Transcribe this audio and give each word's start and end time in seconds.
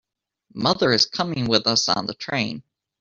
Mother 0.55 0.91
is 0.93 1.05
coming 1.05 1.45
with 1.47 1.67
us 1.67 1.87
on 1.87 2.07
the 2.07 2.15
train. 2.15 2.63